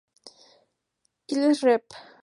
Isles 1.31 1.61
Rep.. 1.61 1.85